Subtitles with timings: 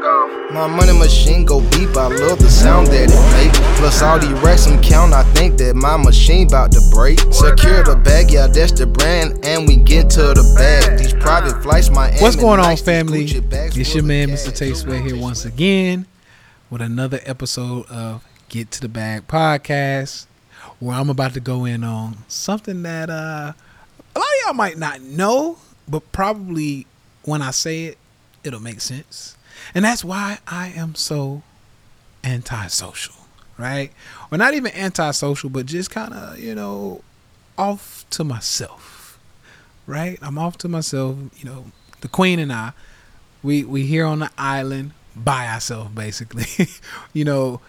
[0.00, 3.52] My money machine go beep, I love the sound that it make.
[3.76, 7.18] Plus all these racks I'm count, I think that my machine about to break.
[7.30, 10.98] Secure the bag, yeah, that's the brand, and we get to the bag.
[10.98, 13.24] These private flights, my What's going on, family?
[13.24, 14.50] It's your man, Mr.
[14.50, 16.06] Tasteware, here once again
[16.70, 20.24] with another episode of Get to the Bag podcast,
[20.78, 23.52] where I'm about to go in on something that uh,
[24.14, 26.86] a lot of y'all might not know, but probably
[27.24, 27.98] when I say it,
[28.42, 29.36] it'll make sense.
[29.74, 31.42] And that's why I am so
[32.24, 33.14] antisocial,
[33.58, 33.90] right?
[34.30, 37.02] Or not even antisocial, but just kind of, you know,
[37.56, 39.18] off to myself,
[39.86, 40.18] right?
[40.22, 41.66] I'm off to myself, you know,
[42.00, 42.72] the queen and I,
[43.42, 46.68] we we here on the island by ourselves basically.
[47.12, 47.60] you know,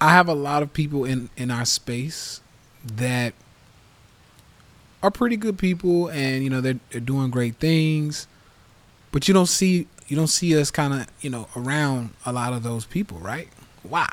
[0.00, 2.40] I have a lot of people in in our space
[2.84, 3.34] that
[5.02, 8.26] are pretty good people and you know they're, they're doing great things
[9.12, 12.52] but you don't see you don't see us kind of you know around a lot
[12.52, 13.48] of those people, right?
[13.82, 14.08] Why?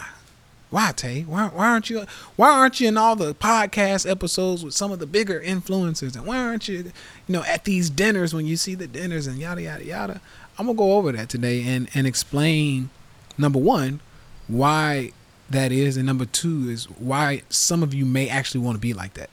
[0.69, 1.21] Why, Tay?
[1.21, 2.05] Why, why aren't you?
[2.35, 6.15] Why aren't you in all the podcast episodes with some of the bigger influencers?
[6.15, 6.91] And why aren't you, you
[7.29, 10.21] know, at these dinners when you see the dinners and yada yada yada?
[10.57, 12.89] I'm gonna go over that today and and explain
[13.37, 14.01] number one
[14.47, 15.11] why
[15.49, 18.93] that is, and number two is why some of you may actually want to be
[18.93, 19.29] like that,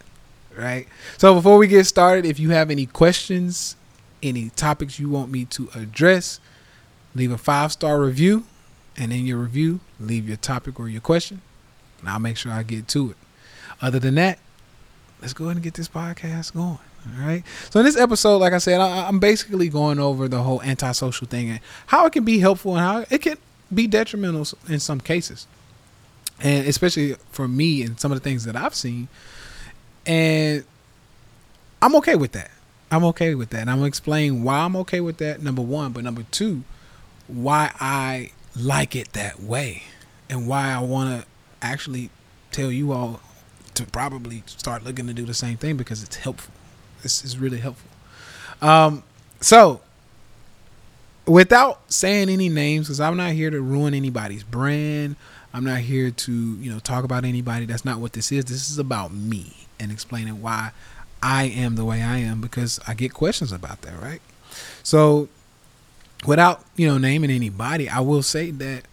[0.57, 0.87] right?
[1.19, 3.77] So before we get started, if you have any questions,
[4.23, 6.39] any topics you want me to address,
[7.15, 8.45] leave a five star review,
[8.97, 11.41] and in your review, leave your topic or your question,
[12.01, 13.17] and I'll make sure I get to it.
[13.81, 14.39] Other than that,
[15.21, 16.79] let's go ahead and get this podcast going.
[17.05, 17.43] All right.
[17.71, 21.27] So in this episode, like I said, I, am basically going over the whole antisocial
[21.27, 23.39] thing and how it can be helpful and how it can
[23.75, 25.47] be detrimental in some cases,
[26.41, 29.09] and especially for me and some of the things that I've seen.
[30.07, 30.65] And
[31.81, 32.51] I'm okay with that.
[32.91, 33.63] I'm okay with that.
[33.63, 35.43] And I'm gonna explain why I'm okay with that.
[35.43, 36.63] Number one, but number two,
[37.29, 39.85] why I like it that way,
[40.29, 41.27] and why I want to
[41.61, 42.11] actually
[42.51, 43.21] tell you all
[43.75, 46.53] to probably start looking to do the same thing because it's helpful.
[47.03, 47.91] This is really helpful.
[48.61, 49.03] Um,
[49.41, 49.81] so
[51.27, 55.17] without saying any names, because I'm not here to ruin anybody's brand.
[55.55, 57.67] I'm not here to, you know, talk about anybody.
[57.67, 58.47] That's not what this is.
[58.47, 60.71] This is about me and explaining why
[61.23, 64.23] I am the way I am because I get questions about that, right?
[64.83, 65.29] So,
[66.27, 68.85] without you know naming anybody, I will say that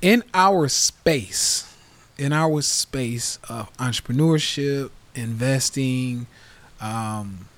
[0.00, 1.74] in our space,
[2.16, 6.26] in our space of entrepreneurship, investing,
[6.80, 7.48] um,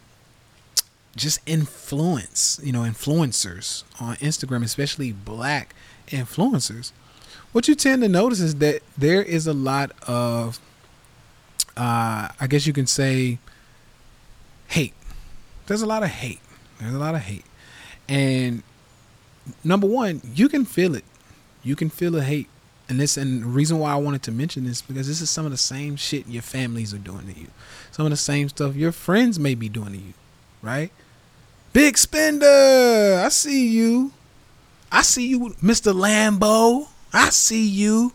[1.17, 5.75] just influence, you know, influencers on Instagram, especially black
[6.09, 6.93] influencers,
[7.53, 10.61] what you tend to notice is that there is a lot of,
[11.77, 13.39] uh, I guess you can say,
[14.69, 14.95] hate.
[15.67, 16.41] There's a lot of hate.
[16.79, 17.45] There's a lot of hate.
[18.09, 18.63] And
[19.65, 21.05] number one, you can feel it.
[21.63, 22.49] You can feel the hate.
[22.89, 25.45] And this and the reason why I wanted to mention this because this is some
[25.45, 27.47] of the same shit your families are doing to you.
[27.93, 30.15] Some of the same stuff your friends may be doing to you.
[30.61, 30.91] Right?
[31.73, 33.23] Big spender.
[33.25, 34.13] I see you.
[34.91, 35.95] I see you, Mr.
[35.95, 36.89] Lambo.
[37.13, 38.13] I see you.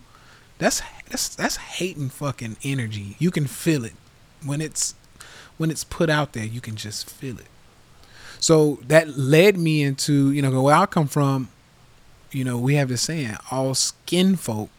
[0.58, 3.16] That's that's that's hating fucking energy.
[3.18, 3.94] You can feel it
[4.44, 4.96] when it's
[5.58, 7.48] when it's put out there, you can just feel it.
[8.40, 11.50] So that led me into, you know, where I come from,
[12.32, 14.70] you know, we have this saying, all skin folk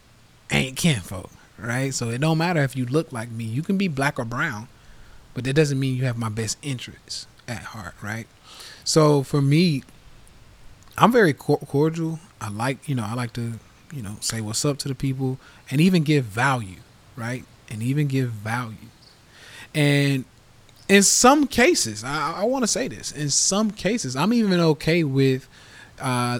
[0.51, 1.93] ain't kin folk, right?
[1.93, 3.43] So it don't matter if you look like me.
[3.43, 4.67] You can be black or brown,
[5.33, 8.27] but that doesn't mean you have my best interests at heart, right?
[8.83, 9.83] So for me,
[10.97, 12.19] I'm very cordial.
[12.39, 13.59] I like, you know, I like to,
[13.91, 15.39] you know, say what's up to the people
[15.69, 16.77] and even give value,
[17.15, 17.43] right?
[17.69, 18.89] And even give value.
[19.75, 20.25] And
[20.89, 23.11] in some cases, I, I want to say this.
[23.11, 25.47] In some cases, I'm even okay with
[25.99, 26.39] uh,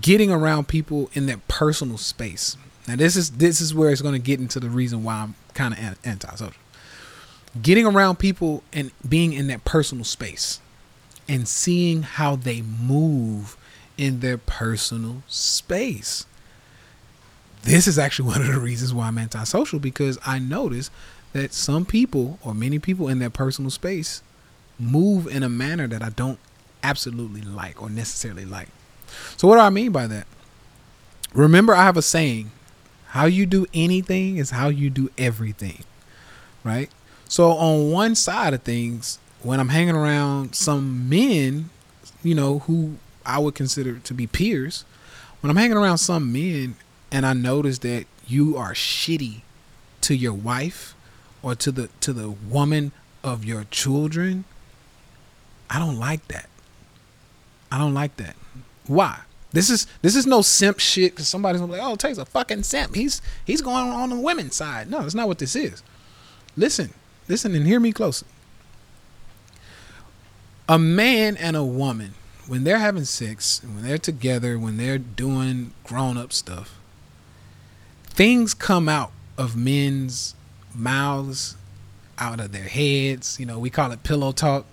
[0.00, 2.56] getting around people in their personal space.
[2.86, 5.34] Now, this is this is where it's going to get into the reason why I'm
[5.54, 6.60] kind of anti-social.
[7.60, 10.60] Getting around people and being in that personal space,
[11.28, 13.56] and seeing how they move
[13.96, 16.24] in their personal space.
[17.62, 20.90] This is actually one of the reasons why I'm antisocial because I notice
[21.32, 24.22] that some people or many people in their personal space
[24.78, 26.38] move in a manner that I don't
[26.82, 28.68] absolutely like or necessarily like.
[29.36, 30.26] So what do I mean by that?
[31.34, 32.50] Remember I have a saying,
[33.08, 35.84] how you do anything is how you do everything.
[36.64, 36.90] Right?
[37.28, 41.70] So on one side of things, when I'm hanging around some men,
[42.22, 44.84] you know, who I would consider to be peers,
[45.40, 46.76] when I'm hanging around some men
[47.12, 49.42] and I notice that you are shitty
[50.02, 50.94] to your wife
[51.42, 52.92] or to the to the woman
[53.22, 54.44] of your children,
[55.70, 56.48] I don't like that.
[57.70, 58.36] I don't like that.
[58.86, 59.20] Why?
[59.52, 62.24] This is this is no simp shit because somebody's gonna be like, oh, Tay's a
[62.24, 62.94] fucking simp.
[62.94, 64.90] He's he's going on the women's side.
[64.90, 65.82] No, that's not what this is.
[66.56, 66.92] Listen,
[67.28, 68.28] listen, and hear me closely.
[70.68, 72.14] A man and a woman,
[72.46, 76.78] when they're having sex, when they're together, when they're doing grown up stuff,
[78.04, 80.34] things come out of men's
[80.74, 81.56] mouths,
[82.18, 83.38] out of their heads.
[83.38, 84.66] You know, we call it pillow talk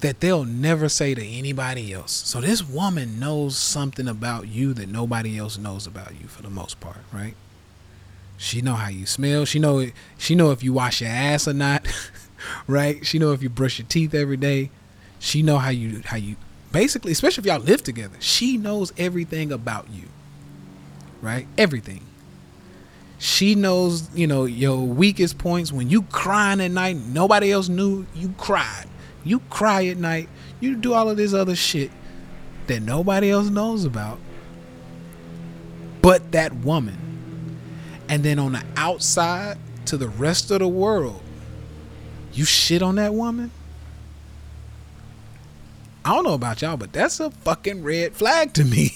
[0.00, 2.12] that they'll never say to anybody else.
[2.12, 6.50] So this woman knows something about you that nobody else knows about you for the
[6.50, 7.34] most part, right?
[8.36, 9.46] She know how you smell.
[9.46, 9.86] She know
[10.18, 11.86] she know if you wash your ass or not,
[12.66, 13.04] right?
[13.06, 14.70] She know if you brush your teeth every day.
[15.18, 16.36] She know how you how you
[16.70, 18.16] basically, especially if y'all live together.
[18.20, 20.04] She knows everything about you.
[21.22, 21.46] Right?
[21.56, 22.02] Everything.
[23.18, 28.06] She knows, you know, your weakest points when you crying at night, nobody else knew
[28.14, 28.86] you cried
[29.26, 30.28] you cry at night.
[30.60, 31.90] You do all of this other shit
[32.68, 34.18] that nobody else knows about
[36.00, 36.96] but that woman.
[38.08, 41.20] And then on the outside to the rest of the world,
[42.32, 43.50] you shit on that woman?
[46.04, 48.92] I don't know about y'all, but that's a fucking red flag to me.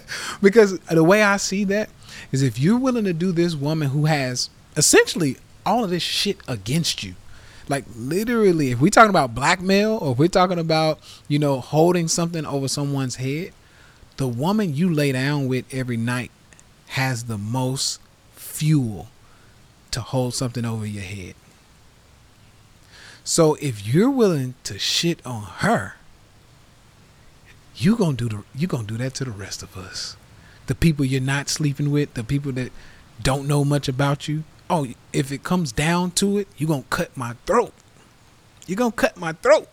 [0.42, 1.88] because the way I see that
[2.32, 6.38] is if you're willing to do this woman who has essentially all of this shit
[6.48, 7.14] against you,
[7.68, 12.44] like literally, if we're talking about blackmail or we're talking about, you know, holding something
[12.44, 13.52] over someone's head,
[14.16, 16.30] the woman you lay down with every night
[16.88, 18.00] has the most
[18.34, 19.08] fuel
[19.92, 21.34] to hold something over your head.
[23.22, 25.94] So if you're willing to shit on her,
[27.76, 30.16] you gonna do the you gonna do that to the rest of us.
[30.70, 32.70] The people you're not sleeping with, the people that
[33.20, 36.88] don't know much about you, oh, if it comes down to it, you're going to
[36.90, 37.72] cut my throat.
[38.68, 39.66] You're going to cut my throat.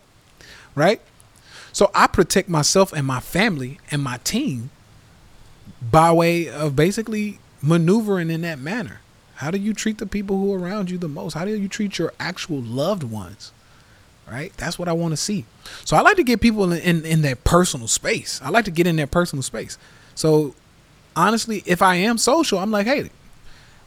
[0.74, 1.00] Right?
[1.72, 4.70] So I protect myself and my family and my team
[5.80, 8.98] by way of basically maneuvering in that manner.
[9.36, 11.34] How do you treat the people who are around you the most?
[11.34, 13.52] How do you treat your actual loved ones?
[14.28, 14.52] Right?
[14.56, 15.44] That's what I want to see.
[15.84, 18.40] So I like to get people in, in, in their personal space.
[18.42, 19.78] I like to get in their personal space.
[20.16, 20.56] So
[21.18, 23.10] honestly, if I am social, I'm like, hey,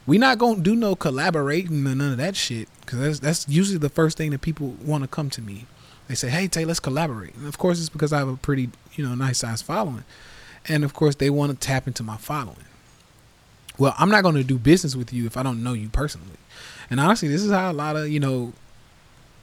[0.06, 3.78] we not gonna do no collaborating and none of that shit because that's that's usually
[3.78, 5.66] the first thing that people want to come to me.
[6.08, 8.70] They say, "Hey, Tay, let's collaborate." And of course, it's because I have a pretty
[8.94, 10.04] you know nice size following,
[10.68, 12.66] and of course, they want to tap into my following.
[13.78, 16.36] Well, I'm not to do business with you if I don't know you personally.
[16.90, 18.52] And honestly, this is how a lot of you know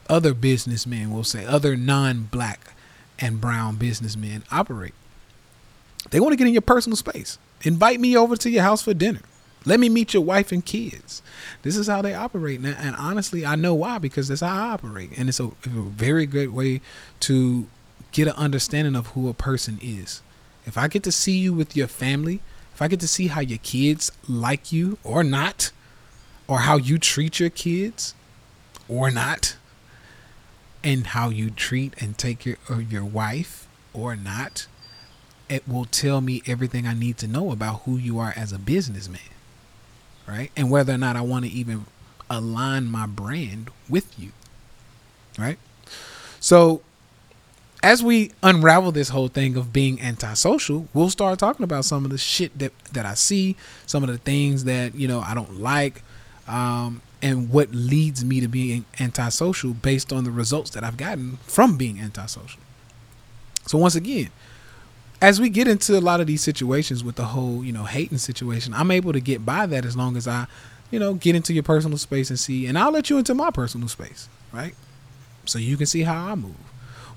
[0.08, 2.74] other businessmen will say, other non-black
[3.18, 4.94] and brown businessmen operate.
[6.10, 7.38] They want to get in your personal space.
[7.62, 9.20] Invite me over to your house for dinner.
[9.66, 11.20] Let me meet your wife and kids.
[11.62, 12.60] This is how they operate.
[12.60, 15.10] And, honestly, I know why because that's how I operate.
[15.18, 16.80] And it's a, a very good way
[17.20, 17.66] to
[18.12, 20.22] get an understanding of who a person is.
[20.64, 22.40] If I get to see you with your family,
[22.74, 25.72] if I get to see how your kids like you or not,
[26.48, 28.14] or how you treat your kids
[28.88, 29.56] or not,
[30.82, 34.66] and how you treat and take care of your wife or not,
[35.50, 38.58] it will tell me everything I need to know about who you are as a
[38.58, 39.20] businessman
[40.30, 40.50] right?
[40.56, 41.86] And whether or not I want to even
[42.28, 44.30] align my brand with you,
[45.38, 45.58] right?
[46.38, 46.82] So,
[47.82, 52.10] as we unravel this whole thing of being antisocial, we'll start talking about some of
[52.10, 53.56] the shit that that I see,
[53.86, 56.02] some of the things that you know I don't like,
[56.46, 61.38] um, and what leads me to being antisocial based on the results that I've gotten
[61.46, 62.60] from being antisocial.
[63.66, 64.30] So once again,
[65.20, 68.18] as we get into a lot of these situations with the whole, you know, hating
[68.18, 70.46] situation, I'm able to get by that as long as I,
[70.90, 73.50] you know, get into your personal space and see, and I'll let you into my
[73.50, 74.74] personal space, right?
[75.44, 76.54] So you can see how I move.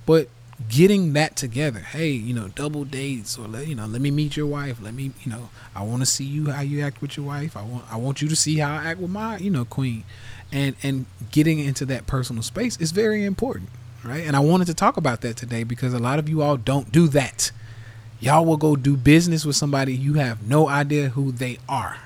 [0.06, 0.28] But
[0.70, 4.36] getting that together, hey, you know, double dates or let you know, let me meet
[4.36, 4.82] your wife.
[4.82, 7.56] Let me, you know, I want to see you how you act with your wife.
[7.56, 10.04] I want I want you to see how I act with my, you know, queen.
[10.52, 13.70] And and getting into that personal space is very important,
[14.04, 14.26] right?
[14.26, 16.92] And I wanted to talk about that today because a lot of you all don't
[16.92, 17.52] do that
[18.24, 21.98] Y'all will go do business with somebody you have no idea who they are.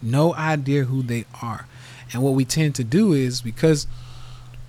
[0.00, 1.66] No idea who they are.
[2.10, 3.86] And what we tend to do is because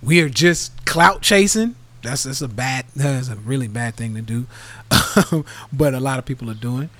[0.02, 1.74] we are just clout chasing.
[2.02, 4.46] That's that's a bad that's a really bad thing to do.
[5.72, 6.90] but a lot of people are doing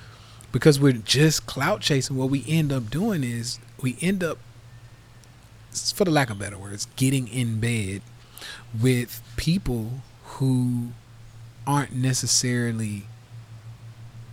[0.51, 2.17] because we're just clout chasing.
[2.17, 4.39] What we end up doing is we end up
[5.95, 8.01] for the lack of better words, getting in bed
[8.81, 10.93] with people who
[11.67, 13.05] aren't necessarily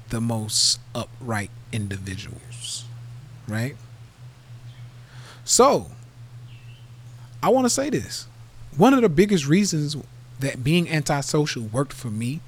[0.09, 2.85] the most upright individuals,
[3.47, 3.75] right?
[5.43, 5.87] So,
[7.41, 8.27] I want to say this.
[8.77, 9.95] One of the biggest reasons
[10.39, 12.41] that being antisocial worked for me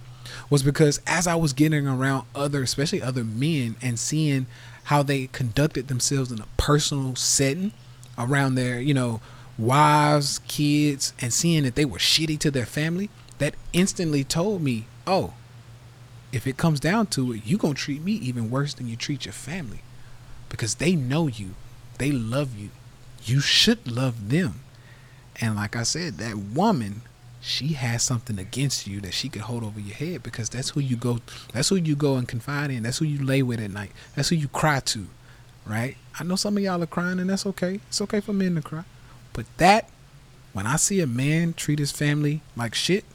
[0.49, 4.45] was because as I was getting around other, especially other men, and seeing
[4.85, 7.71] how they conducted themselves in a personal setting
[8.17, 9.21] around their, you know,
[9.57, 14.85] wives, kids, and seeing that they were shitty to their family, that instantly told me,
[15.05, 15.33] oh,
[16.31, 19.25] if it comes down to it, you gonna treat me even worse than you treat
[19.25, 19.81] your family.
[20.49, 21.55] Because they know you.
[21.97, 22.69] They love you.
[23.23, 24.61] You should love them.
[25.39, 27.01] And like I said, that woman,
[27.41, 30.79] she has something against you that she could hold over your head because that's who
[30.79, 31.19] you go
[31.53, 32.83] that's who you go and confide in.
[32.83, 33.91] That's who you lay with at night.
[34.15, 35.07] That's who you cry to.
[35.65, 35.97] Right?
[36.19, 37.79] I know some of y'all are crying and that's okay.
[37.89, 38.83] It's okay for men to cry.
[39.33, 39.89] But that
[40.53, 43.05] when I see a man treat his family like shit,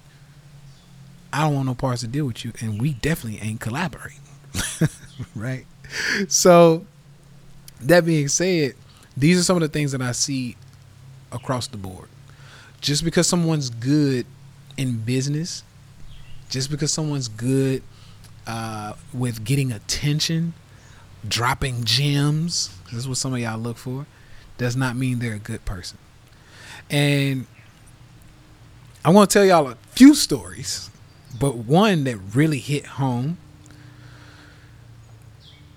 [1.33, 4.21] I don't want no parts to deal with you, and we definitely ain't collaborating.
[5.35, 5.65] right?
[6.29, 6.85] So
[7.81, 8.75] that being said,
[9.17, 10.57] these are some of the things that I see
[11.31, 12.09] across the board.
[12.81, 14.27] Just because someone's good
[14.77, 15.63] in business,
[16.49, 17.83] just because someone's good
[18.47, 20.55] uh, with getting attention,
[21.27, 24.07] dropping gems, this is what some of y'all look for,
[24.59, 25.99] does not mean they're a good person.
[26.91, 27.47] And
[29.05, 30.91] I want to tell y'all a few stories
[31.39, 33.39] but one that really hit home.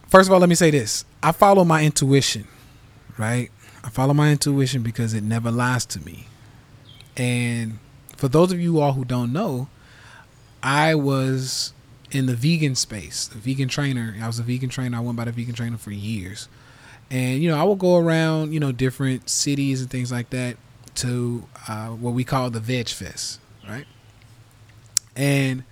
[0.07, 2.47] First of all, let me say this I follow my intuition,
[3.17, 3.51] right?
[3.83, 6.27] I follow my intuition because it never lies to me.
[7.17, 7.79] And
[8.17, 9.69] for those of you all who don't know,
[10.63, 11.73] I was
[12.11, 14.15] in the vegan space, a vegan trainer.
[14.21, 14.97] I was a vegan trainer.
[14.97, 16.47] I went by the vegan trainer for years.
[17.11, 20.57] And, you know, I would go around, you know, different cities and things like that
[20.95, 23.85] to uh, what we call the Veg Fest, right?
[25.15, 25.63] And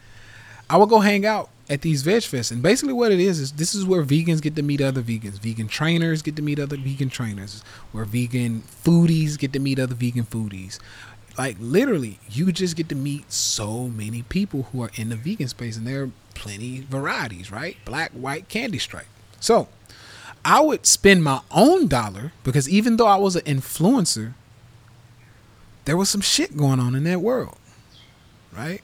[0.70, 2.52] I would go hang out at these veg fests.
[2.52, 5.40] And basically, what it is is this is where vegans get to meet other vegans,
[5.40, 9.96] vegan trainers get to meet other vegan trainers, where vegan foodies get to meet other
[9.96, 10.80] vegan foodies.
[11.38, 15.48] Like literally, you just get to meet so many people who are in the vegan
[15.48, 17.78] space, and there are plenty varieties, right?
[17.86, 19.08] Black, white, candy stripe.
[19.40, 19.68] So
[20.46, 24.34] I would spend my own dollar because even though I was an influencer,
[25.86, 27.58] there was some shit going on in that world,
[28.52, 28.82] right?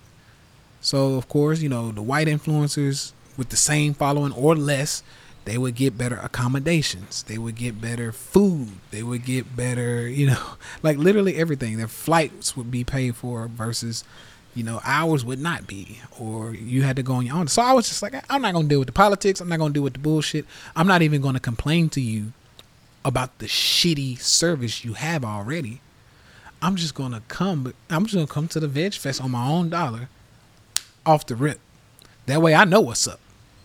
[0.82, 5.04] So of course, you know, the white influencers with the same following or less,
[5.46, 7.24] they would get better accommodations.
[7.24, 8.70] They would get better food.
[8.92, 10.44] They would get better, you know,
[10.84, 11.78] like literally everything.
[11.78, 14.04] Their flights would be paid for versus,
[14.54, 16.00] you know, ours would not be.
[16.20, 17.48] Or you had to go on your own.
[17.48, 19.42] So I was just like, I'm not gonna deal with the politics.
[19.42, 20.46] I'm not gonna deal with the bullshit.
[20.76, 22.34] I'm not even gonna complain to you
[23.06, 25.82] about the shitty service you have already.
[26.62, 29.70] I'm just gonna come, I'm just gonna come to the Veg Fest on my own
[29.70, 30.10] dollar
[31.06, 31.60] off the rip.
[32.26, 33.20] That way I know what's up.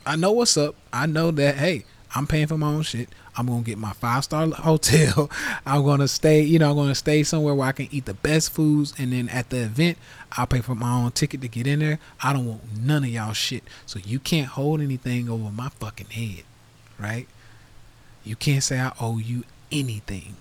[0.06, 0.74] I know what's up.
[0.92, 3.08] I know that hey, I'm paying for my own shit.
[3.36, 5.30] I'm gonna get my five star hotel.
[5.66, 8.52] I'm gonna stay, you know, I'm gonna stay somewhere where I can eat the best
[8.52, 8.94] foods.
[8.98, 9.98] And then at the event,
[10.32, 11.98] I'll pay for my own ticket to get in there.
[12.22, 13.64] I don't want none of y'all shit.
[13.86, 16.44] So you can't hold anything over my fucking head,
[16.98, 17.26] right?
[18.22, 20.36] You can't say I owe you anything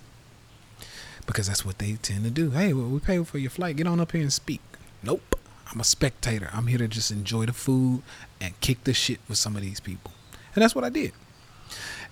[1.26, 2.50] because that's what they tend to do.
[2.50, 3.76] Hey, well, we pay for your flight.
[3.76, 4.60] Get on up here and speak.
[5.02, 5.38] Nope.
[5.72, 6.50] I'm a spectator.
[6.52, 8.02] I'm here to just enjoy the food
[8.40, 10.12] and kick the shit with some of these people.
[10.54, 11.12] And that's what I did.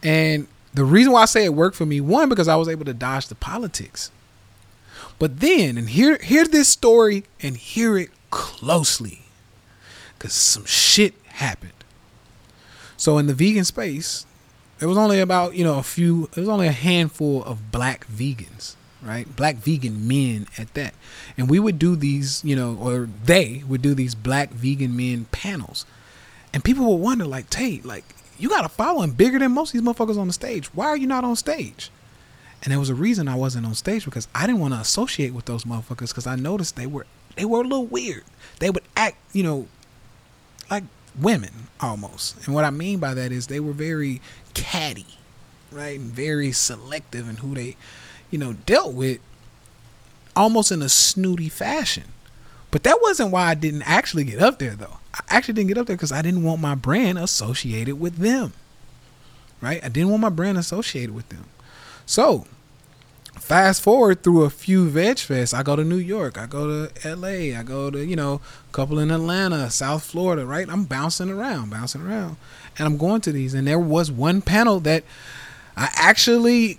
[0.02, 2.84] And the reason why I say it worked for me, one, because I was able
[2.86, 4.10] to dodge the politics.
[5.18, 9.22] But then, and hear hear this story and hear it closely.
[10.18, 11.72] Cause some shit happened.
[12.96, 14.26] So in the vegan space,
[14.78, 18.06] there was only about, you know, a few, there was only a handful of black
[18.06, 19.34] vegans right?
[19.34, 20.94] Black vegan men at that.
[21.36, 25.26] And we would do these, you know, or they would do these black vegan men
[25.32, 25.84] panels.
[26.54, 28.04] And people would wonder, like, Tate, like,
[28.38, 30.66] you got a following bigger than most of these motherfuckers on the stage.
[30.74, 31.90] Why are you not on stage?
[32.62, 35.34] And there was a reason I wasn't on stage because I didn't want to associate
[35.34, 37.06] with those motherfuckers because I noticed they were
[37.36, 38.24] they were a little weird.
[38.60, 39.66] They would act, you know,
[40.70, 40.84] like
[41.20, 42.46] women almost.
[42.46, 44.20] And what I mean by that is they were very
[44.54, 45.18] catty,
[45.72, 45.98] right?
[45.98, 47.76] And very selective in who they
[48.32, 49.20] you know, dealt with
[50.34, 52.04] almost in a snooty fashion.
[52.72, 54.98] But that wasn't why I didn't actually get up there, though.
[55.14, 58.54] I actually didn't get up there because I didn't want my brand associated with them.
[59.60, 59.84] Right?
[59.84, 61.44] I didn't want my brand associated with them.
[62.06, 62.46] So,
[63.38, 65.52] fast forward through a few veg fests.
[65.52, 66.38] I go to New York.
[66.38, 67.58] I go to LA.
[67.58, 70.68] I go to, you know, a couple in Atlanta, South Florida, right?
[70.68, 72.38] I'm bouncing around, bouncing around.
[72.78, 73.52] And I'm going to these.
[73.52, 75.04] And there was one panel that
[75.76, 76.78] I actually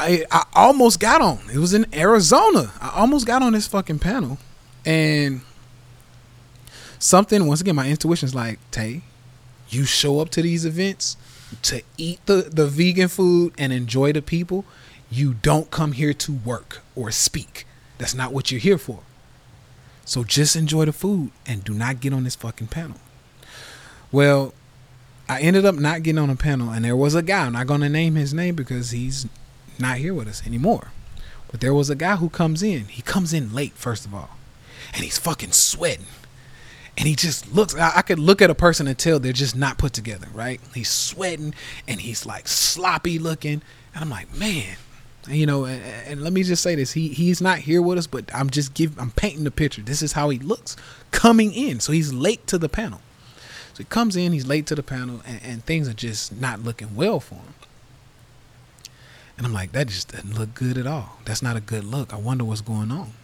[0.00, 1.40] I I almost got on.
[1.52, 2.72] It was in Arizona.
[2.80, 4.38] I almost got on this fucking panel,
[4.84, 5.42] and
[6.98, 9.02] something once again, my intuition's like, Tay,
[9.68, 11.16] you show up to these events
[11.62, 14.64] to eat the the vegan food and enjoy the people.
[15.10, 17.66] You don't come here to work or speak.
[17.98, 19.00] That's not what you're here for.
[20.04, 22.96] So just enjoy the food and do not get on this fucking panel.
[24.10, 24.54] Well,
[25.28, 27.44] I ended up not getting on a panel, and there was a guy.
[27.44, 29.26] I'm not going to name his name because he's
[29.80, 30.88] not here with us anymore.
[31.50, 32.86] But there was a guy who comes in.
[32.86, 34.30] He comes in late, first of all,
[34.94, 36.06] and he's fucking sweating.
[36.96, 39.78] And he just looks, I, could look at a person and tell they're just not
[39.78, 40.60] put together, right?
[40.74, 41.54] He's sweating
[41.88, 43.62] and he's like sloppy looking.
[43.94, 44.76] And I'm like, man,
[45.28, 48.06] you know, and, and, let me just say this: he he's not here with us,
[48.06, 49.82] but I'm just giving, I'm painting the picture.
[49.82, 50.76] This is how he looks
[51.10, 51.80] coming in.
[51.80, 53.00] So he's late to the panel.
[53.74, 56.62] So he comes in, he's late to the panel, and, and things are just not
[56.62, 57.54] looking well for him.
[59.40, 61.16] And I'm like, that just doesn't look good at all.
[61.24, 62.12] That's not a good look.
[62.12, 63.14] I wonder what's going on.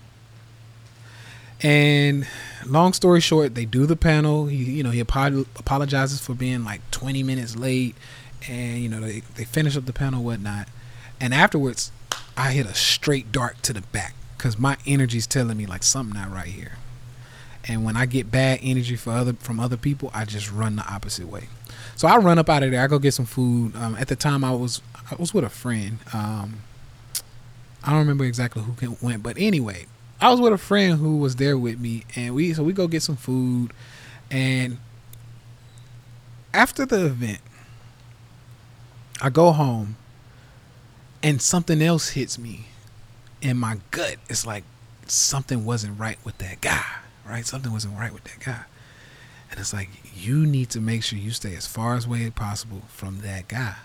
[1.61, 2.27] And
[2.65, 4.47] long story short, they do the panel.
[4.47, 7.97] He, you know, he apologizes for being like 20 minutes late,
[8.49, 10.69] and you know, they they finish up the panel, whatnot.
[11.21, 11.93] And afterwards,
[12.35, 16.19] I hit a straight dart to the back because my energy's telling me like something
[16.19, 16.79] not right here.
[17.69, 20.91] And when I get bad energy for other from other people, I just run the
[20.91, 21.49] opposite way.
[21.95, 22.83] So I run up out of there.
[22.83, 23.77] I go get some food.
[23.77, 25.99] Um, at the time, I was I was with a friend.
[26.13, 26.61] Um,
[27.85, 29.87] I don't remember exactly who went, but anyway,
[30.21, 32.89] I was with a friend who was there with me, and we so we go
[32.89, 33.73] get some food,
[34.31, 34.79] and
[36.53, 37.41] after the event,
[39.21, 39.97] I go home,
[41.23, 42.67] and something else hits me
[43.41, 44.17] in my gut.
[44.29, 44.65] It's like
[45.07, 46.85] something wasn't right with that guy,
[47.29, 47.47] right?
[47.47, 48.65] Something wasn't right with that guy.
[49.51, 52.33] And it's like, you need to make sure you stay as far as away as
[52.33, 53.77] possible from that guy.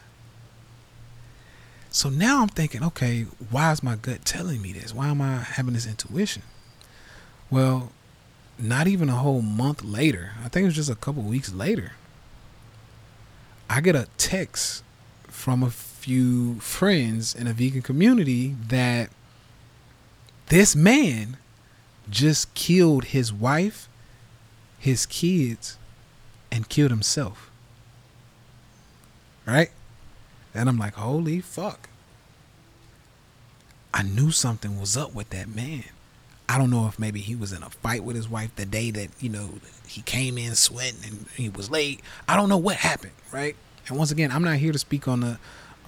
[1.94, 4.96] So now I'm thinking, okay, why is my gut telling me this?
[4.96, 6.42] Why am I having this intuition?
[7.50, 7.92] Well,
[8.58, 11.92] not even a whole month later, I think it was just a couple weeks later,
[13.70, 14.84] I get a text
[15.24, 19.10] from a few friends in a vegan community that
[20.48, 21.38] this man
[22.10, 23.90] just killed his wife,
[24.80, 25.78] his kids,
[26.52, 27.52] and killed himself.
[29.46, 29.72] Right?
[30.54, 31.90] And I'm like, holy fuck.
[33.94, 35.84] I knew something was up with that man.
[36.48, 38.92] I don't know if maybe he was in a fight with his wife the day
[38.92, 39.52] that, you know,
[39.88, 42.02] he came in sweating and he was late.
[42.28, 43.56] I don't know what happened, right?
[43.88, 45.40] And once again, I'm not here to speak on the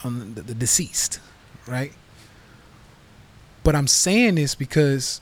[0.04, 1.20] on the, the deceased,
[1.68, 1.94] right?
[3.64, 5.22] But I'm saying this because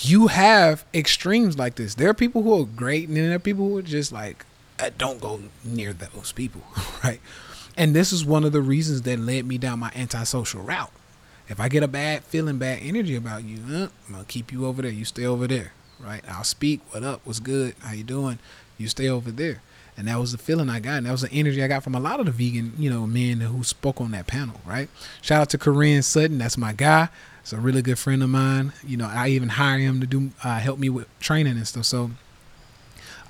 [0.00, 1.94] you have extremes like this.
[1.94, 4.44] There are people who are great, and then there are people who are just like,
[4.98, 6.62] don't go near those people,
[7.04, 7.20] right?
[7.76, 10.92] And this is one of the reasons that led me down my antisocial route.
[11.48, 14.66] If I get a bad feeling, bad energy about you, uh, I'm gonna keep you
[14.66, 14.90] over there.
[14.90, 16.24] You stay over there, right?
[16.28, 16.80] I'll speak.
[16.90, 17.20] What up?
[17.24, 17.74] What's good?
[17.80, 18.38] How you doing?
[18.78, 19.62] You stay over there.
[19.96, 21.94] And that was the feeling I got, and that was the energy I got from
[21.94, 24.90] a lot of the vegan, you know, men who spoke on that panel, right?
[25.22, 27.08] Shout out to Korin Sutton, that's my guy.
[27.40, 28.72] It's a really good friend of mine.
[28.84, 31.84] You know, I even hire him to do uh, help me with training and stuff.
[31.84, 32.10] So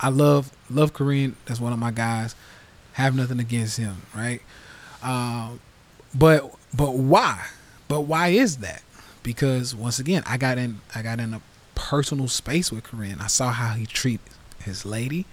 [0.00, 1.34] I love love Korin.
[1.44, 2.34] That's one of my guys.
[2.96, 4.40] Have nothing against him, right?
[5.02, 5.52] Uh,
[6.14, 7.46] but but why?
[7.88, 8.82] But why is that?
[9.22, 11.40] Because once again, I got in I got in a
[11.74, 13.20] personal space with Korin.
[13.20, 14.20] I saw how he treated
[14.62, 15.26] his lady.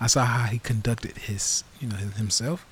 [0.00, 2.64] I saw how he conducted his, you know, himself.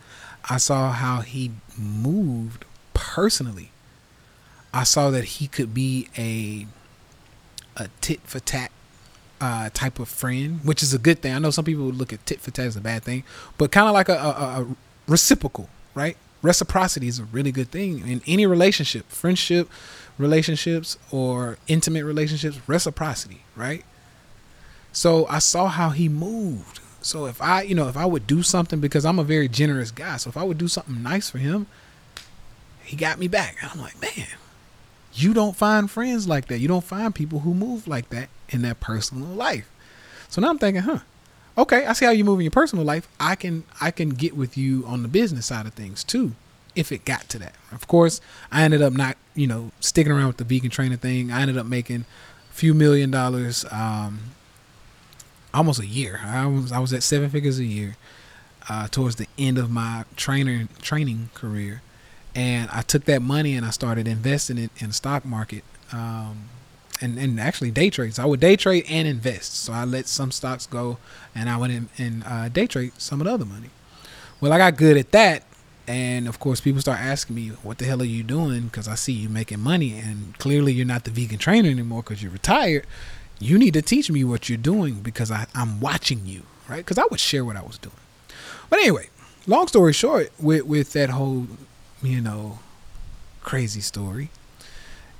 [0.48, 3.72] I saw how he moved personally
[4.76, 6.66] I saw that he could be a
[7.82, 8.70] a tit for tat
[9.40, 11.34] uh, type of friend, which is a good thing.
[11.34, 13.24] I know some people would look at tit for tat as a bad thing,
[13.58, 14.66] but kind of like a, a, a,
[15.06, 16.16] reciprocal, right?
[16.42, 19.68] Reciprocity is a really good thing in any relationship, friendship,
[20.18, 22.58] relationships, or intimate relationships.
[22.66, 23.84] Reciprocity, right?
[24.92, 26.80] So I saw how he moved.
[27.02, 29.90] So if I, you know, if I would do something because I'm a very generous
[29.90, 31.66] guy, so if I would do something nice for him,
[32.82, 33.56] he got me back.
[33.62, 34.26] I'm like, man,
[35.16, 36.58] you don't find friends like that.
[36.58, 39.70] You don't find people who move like that in their personal life.
[40.28, 41.00] So now I'm thinking, huh?
[41.58, 43.08] Okay, I see how you move in your personal life.
[43.18, 46.32] I can I can get with you on the business side of things too,
[46.74, 47.54] if it got to that.
[47.72, 48.20] Of course,
[48.52, 51.32] I ended up not you know sticking around with the vegan trainer thing.
[51.32, 52.04] I ended up making
[52.50, 54.18] a few million dollars, um,
[55.54, 56.20] almost a year.
[56.24, 57.96] I was I was at seven figures a year
[58.68, 61.80] uh, towards the end of my trainer training career,
[62.36, 65.64] and I took that money and I started investing it in the stock market.
[65.90, 66.50] Um,
[67.00, 68.18] and, and actually day trades.
[68.18, 69.54] I would day trade and invest.
[69.54, 70.98] So I let some stocks go
[71.34, 73.70] and I went in and uh, day trade some of the other money.
[74.40, 75.44] Well, I got good at that.
[75.88, 78.62] And of course, people start asking me, what the hell are you doing?
[78.62, 82.22] Because I see you making money and clearly you're not the vegan trainer anymore because
[82.22, 82.86] you're retired.
[83.38, 86.78] You need to teach me what you're doing because I, I'm watching you, right?
[86.78, 87.96] Because I would share what I was doing.
[88.68, 89.08] But anyway,
[89.46, 91.46] long story short, with, with that whole
[92.02, 92.58] you know,
[93.42, 94.30] crazy story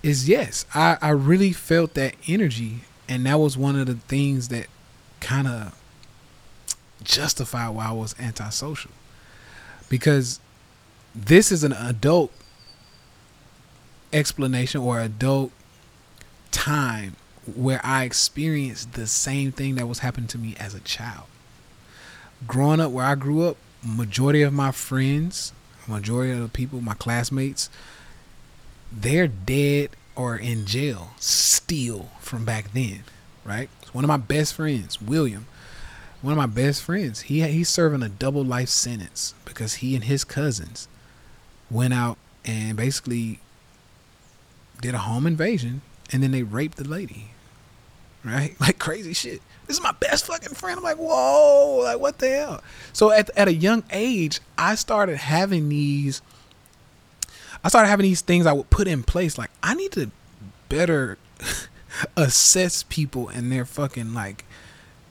[0.03, 2.81] is yes, I, I really felt that energy.
[3.09, 4.67] And that was one of the things that
[5.21, 5.81] kind of
[7.03, 8.91] justified why I was antisocial.
[9.89, 10.41] Because
[11.15, 12.33] this is an adult
[14.13, 15.53] explanation or adult
[16.51, 17.17] time
[17.55, 21.25] where I experienced the same thing that was happening to me as a child.
[22.47, 25.53] Growing up where I grew up, majority of my friends,
[25.89, 27.71] majority of the people, my classmates,
[28.93, 33.05] they're dead or in jail still from back then,
[33.45, 33.69] right?
[33.93, 35.47] One of my best friends, William,
[36.23, 40.05] one of my best friends, he he's serving a double life sentence because he and
[40.05, 40.89] his cousins
[41.71, 43.41] went out and basically
[44.81, 47.31] did a home invasion and then they raped the lady.
[48.25, 48.57] Right?
[48.61, 49.41] Like crazy shit.
[49.67, 50.79] This is my best fucking friend.
[50.79, 52.63] I'm like, whoa, like what the hell?
[52.93, 56.23] So at at a young age, I started having these
[57.65, 59.37] I started having these things I would put in place.
[59.37, 60.11] Like, I need to
[60.69, 61.19] better
[62.17, 64.45] assess people and their fucking like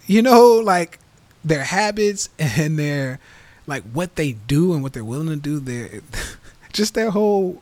[0.08, 1.00] you know, like
[1.44, 3.20] their habits and their
[3.68, 6.02] like what they do and what they're willing to do, their
[6.74, 7.62] just their whole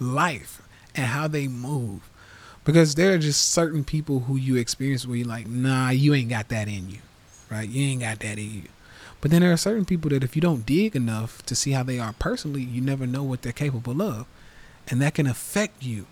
[0.00, 0.62] life
[0.94, 2.09] and how they move.
[2.64, 6.28] Because there are just certain people who you experience where you're like, nah, you ain't
[6.28, 6.98] got that in you.
[7.50, 7.68] Right?
[7.68, 8.62] You ain't got that in you.
[9.20, 11.82] But then there are certain people that if you don't dig enough to see how
[11.82, 14.26] they are personally, you never know what they're capable of.
[14.88, 16.06] And that can affect you.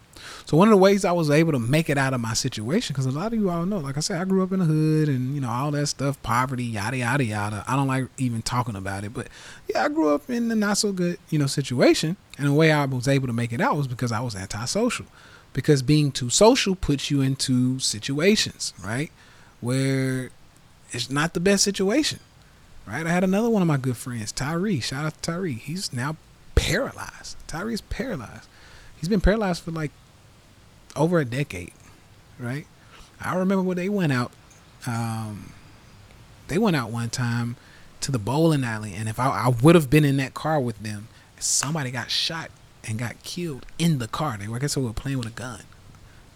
[0.47, 2.93] So one of the ways I was able to make it out of my situation,
[2.93, 4.65] because a lot of you all know, like I said, I grew up in the
[4.65, 7.65] hood and you know all that stuff, poverty, yada yada yada.
[7.67, 9.29] I don't like even talking about it, but
[9.69, 12.73] yeah, I grew up in a not so good you know situation, and the way
[12.73, 15.07] I was able to make it out was because I was antisocial.
[15.59, 19.11] Because being too social puts you into situations, right,
[19.61, 20.31] where
[20.93, 22.21] it's not the best situation,
[22.87, 23.05] right?
[23.05, 24.79] I had another one of my good friends, Tyree.
[24.79, 25.55] Shout out to Tyree.
[25.55, 26.17] He's now
[26.55, 27.37] paralyzed.
[27.49, 28.47] Tyree's paralyzed.
[29.01, 29.91] He's been paralyzed for like
[30.95, 31.73] over a decade,
[32.39, 32.69] right?
[33.21, 34.31] I remember when they went out.
[34.87, 35.55] Um,
[36.47, 37.57] they went out one time
[38.03, 40.79] to the bowling alley, and if I, I would have been in that car with
[40.85, 41.09] them,
[41.41, 42.53] somebody got shot
[42.89, 44.39] and got killed in the car.
[44.39, 45.63] They were, I guess they were playing with a gun,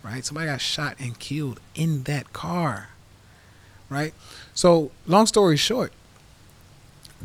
[0.03, 0.25] right?
[0.25, 2.91] Somebody got shot and killed in that car,
[3.89, 4.13] right?
[4.55, 5.93] So, long story short,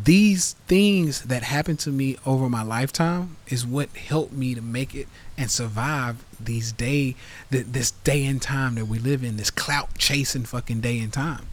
[0.01, 4.95] these things that happened to me over my lifetime is what helped me to make
[4.95, 7.15] it and survive these day
[7.49, 11.47] this day and time that we live in this clout chasing fucking day and time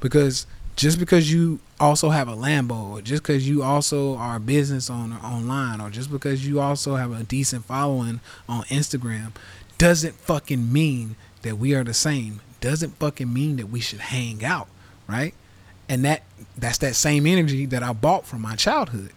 [0.00, 0.46] because
[0.78, 4.88] just because you also have a Lambo or just because you also are a business
[4.88, 9.32] owner online or just because you also have a decent following on Instagram
[9.76, 14.44] doesn't fucking mean that we are the same doesn't fucking mean that we should hang
[14.44, 14.68] out
[15.06, 15.34] right
[15.88, 16.22] and that
[16.56, 19.10] that's that same energy that I bought from my childhood.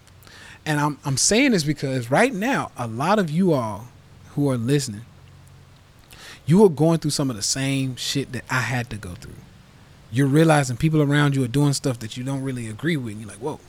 [0.65, 3.87] And I'm I'm saying this because right now a lot of you all
[4.35, 5.01] who are listening,
[6.45, 9.35] you are going through some of the same shit that I had to go through.
[10.11, 13.21] You're realizing people around you are doing stuff that you don't really agree with, and
[13.21, 13.59] you're like, whoa.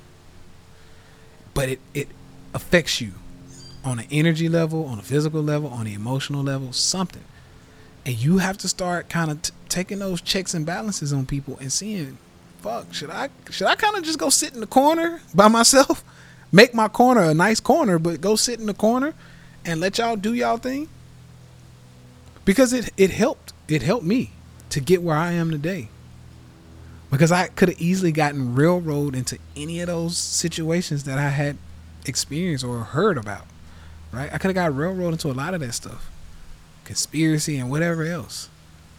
[1.54, 2.08] But it it
[2.54, 3.12] affects you
[3.84, 7.24] on an energy level, on a physical level, on the emotional level, something.
[8.04, 11.56] And you have to start kind of t- taking those checks and balances on people
[11.60, 12.18] and seeing
[12.62, 16.04] fuck, should I should I kind of just go sit in the corner by myself,
[16.52, 19.14] make my corner a nice corner, but go sit in the corner
[19.64, 20.88] and let y'all do y'all thing?
[22.44, 23.52] Because it it helped.
[23.68, 24.30] It helped me
[24.70, 25.88] to get where I am today.
[27.12, 31.56] Because I could have easily gotten railroad into any of those situations that I had
[32.06, 33.46] experienced or heard about.
[34.10, 34.32] Right?
[34.32, 36.10] I could have got railroad into a lot of that stuff.
[36.84, 38.48] Conspiracy and whatever else.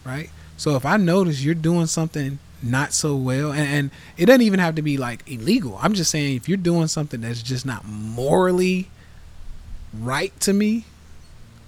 [0.04, 0.30] Right?
[0.56, 4.58] So if I notice you're doing something not so well and, and, it doesn't even
[4.58, 7.84] have to be like illegal i'm just saying if you're doing something that's just not
[7.84, 8.88] morally
[9.92, 10.84] right to me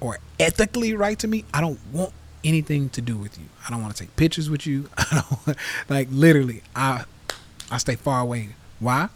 [0.00, 2.12] or ethically right to me i don't want
[2.46, 5.56] anything to do with you i don't want to take pictures with you i don't
[5.88, 7.04] like literally i
[7.70, 9.08] i stay far away why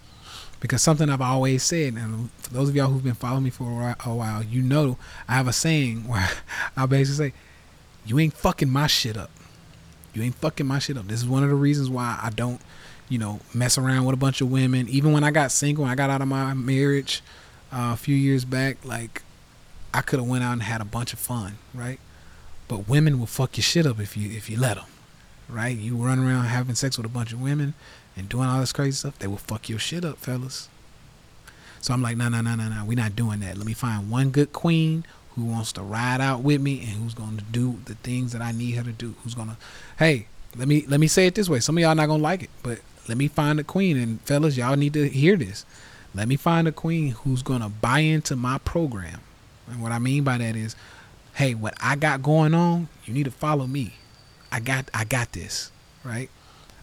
[0.60, 3.94] because something i've always said and for those of y'all who've been following me for
[4.04, 4.96] a while you know
[5.28, 6.28] i have a saying where
[6.76, 7.34] i basically say
[8.04, 9.30] you ain't fucking my shit up
[10.14, 11.06] you ain't fucking my shit up.
[11.08, 12.60] This is one of the reasons why I don't,
[13.08, 14.88] you know, mess around with a bunch of women.
[14.88, 17.22] Even when I got single, I got out of my marriage
[17.72, 19.22] uh, a few years back, like
[19.94, 22.00] I could have went out and had a bunch of fun, right?
[22.70, 24.86] But women will fuck your shit up if you if you let them,
[25.48, 25.76] right?
[25.76, 27.74] You run around having sex with a bunch of women
[28.16, 30.68] and doing all this crazy stuff, they will fuck your shit up, fellas.
[31.80, 32.84] So I'm like, no, no, no, no, no.
[32.84, 33.56] We're not doing that.
[33.56, 35.04] Let me find one good queen
[35.34, 38.40] who wants to ride out with me and who's going to do the things that
[38.40, 39.16] I need her to do.
[39.24, 39.56] Who's going to,
[39.98, 41.58] hey, let me let me say it this way.
[41.58, 42.78] Some of y'all not gonna like it, but
[43.08, 43.96] let me find a queen.
[43.96, 45.66] And fellas, y'all need to hear this.
[46.14, 49.20] Let me find a queen who's gonna buy into my program.
[49.68, 50.76] And what I mean by that is,
[51.40, 53.94] hey, what I got going on, you need to follow me.
[54.52, 55.72] I got I got this,
[56.04, 56.28] right?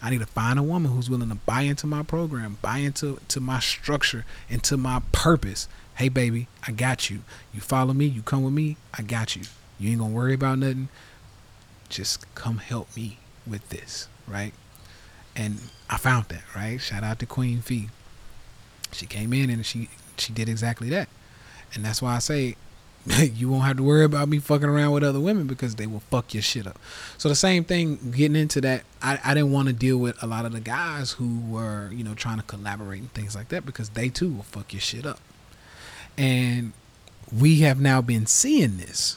[0.02, 3.20] I need to find a woman who's willing to buy into my program, buy into
[3.28, 5.68] to my structure, into my purpose.
[5.94, 7.20] Hey baby, I got you.
[7.54, 9.42] You follow me, you come with me, I got you.
[9.78, 10.88] You ain't gonna worry about nothing.
[11.88, 14.54] Just come help me with this, right?
[15.36, 16.80] And I found that, right?
[16.80, 17.90] Shout out to Queen Fee.
[18.90, 21.08] She came in and she she did exactly that.
[21.74, 22.56] And that's why I say
[23.34, 26.00] you won't have to worry about me fucking around with other women because they will
[26.00, 26.78] fuck your shit up.
[27.16, 30.26] So the same thing, getting into that, I, I didn't want to deal with a
[30.26, 33.64] lot of the guys who were, you know, trying to collaborate and things like that
[33.64, 35.20] because they too will fuck your shit up.
[36.16, 36.72] And
[37.36, 39.16] we have now been seeing this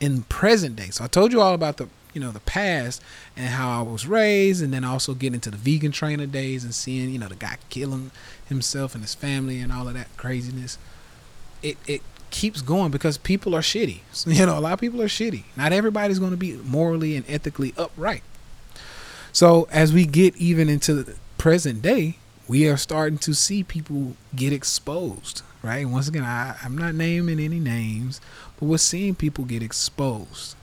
[0.00, 0.90] in present day.
[0.90, 3.02] So I told you all about the you know the past
[3.36, 6.74] and how I was raised, and then also getting into the vegan trainer days and
[6.74, 8.10] seeing you know the guy killing
[8.46, 10.78] himself and his family and all of that craziness.
[11.62, 12.02] It it
[12.34, 14.00] keeps going because people are shitty.
[14.26, 15.44] You know, a lot of people are shitty.
[15.56, 18.22] Not everybody's going to be morally and ethically upright.
[19.32, 22.18] So as we get even into the present day,
[22.48, 25.42] we are starting to see people get exposed.
[25.62, 25.88] Right.
[25.88, 28.20] Once again, I, I'm not naming any names,
[28.58, 30.56] but we're seeing people get exposed.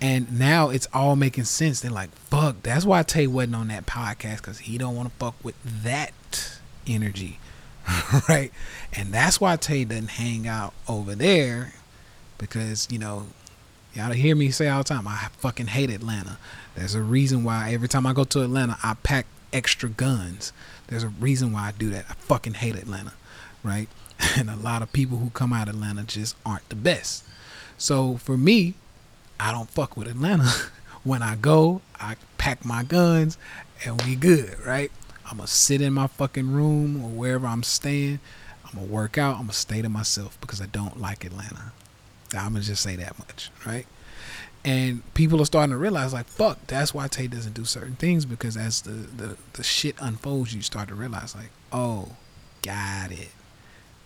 [0.00, 1.80] And now it's all making sense.
[1.80, 5.14] They're like, fuck, that's why Tay wasn't on that podcast because he don't want to
[5.16, 7.38] fuck with that energy.
[8.28, 8.52] right?
[8.92, 11.72] And that's why Tay doesn't hang out over there
[12.38, 13.26] because, you know,
[13.94, 16.38] y'all hear me say all the time, I fucking hate Atlanta.
[16.74, 20.52] There's a reason why every time I go to Atlanta, I pack extra guns.
[20.86, 22.06] There's a reason why I do that.
[22.08, 23.12] I fucking hate Atlanta,
[23.62, 23.88] right?
[24.36, 27.24] And a lot of people who come out of Atlanta just aren't the best.
[27.78, 28.74] So for me,
[29.38, 30.52] I don't fuck with Atlanta.
[31.04, 33.38] when I go, I pack my guns
[33.84, 34.92] and we good, right?
[35.30, 38.18] I'm gonna sit in my fucking room or wherever I'm staying.
[38.64, 39.36] I'm gonna work out.
[39.36, 41.72] I'm gonna stay to myself because I don't like Atlanta.
[42.34, 43.86] I'm gonna just say that much, right?
[44.64, 48.26] And people are starting to realize, like, fuck, that's why Tay doesn't do certain things
[48.26, 52.16] because as the, the, the shit unfolds, you start to realize, like, oh,
[52.62, 53.30] got it,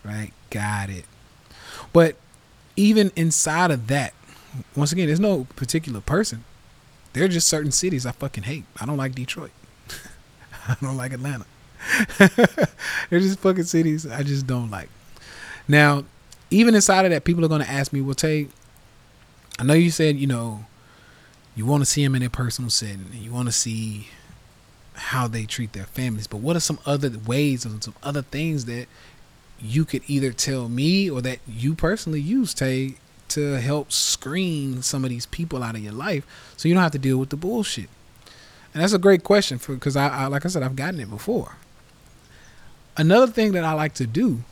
[0.03, 0.31] right?
[0.51, 1.05] Got it.
[1.91, 2.15] But
[2.77, 4.13] even inside of that,
[4.75, 6.45] once again, there's no particular person.
[7.11, 8.63] There are just certain cities I fucking hate.
[8.79, 9.51] I don't like Detroit.
[10.69, 11.45] I don't like Atlanta.
[13.09, 14.89] They're just fucking cities I just don't like.
[15.67, 16.03] Now,
[16.49, 18.47] even inside of that, people are going to ask me, well, Tay,
[19.59, 20.65] I know you said, you know,
[21.55, 24.09] you want to see them in their personal setting and you want to see
[24.93, 28.65] how they treat their families, but what are some other ways and some other things
[28.65, 28.87] that
[29.59, 32.95] you could either tell me or that you personally use, Tay,
[33.29, 36.25] to help screen some of these people out of your life
[36.57, 37.89] so you don't have to deal with the bullshit?
[38.75, 41.09] And that's a great question for because I, I, like I said, I've gotten it
[41.09, 41.55] before.
[42.97, 44.43] Another thing that I like to do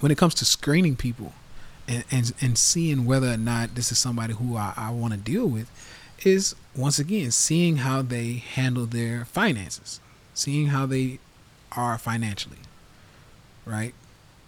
[0.00, 1.32] when it comes to screening people
[1.86, 5.18] and, and, and seeing whether or not this is somebody who I, I want to
[5.18, 5.70] deal with
[6.24, 10.00] is once again seeing how they handle their finances,
[10.34, 11.20] seeing how they
[11.70, 12.58] are financially.
[13.64, 13.94] Right?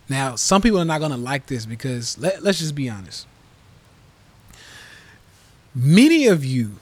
[0.09, 3.29] Now, some people are not going to like this because let, let's just be honest.
[5.73, 6.81] Many of you